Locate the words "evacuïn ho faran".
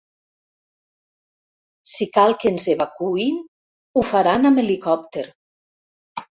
2.75-4.53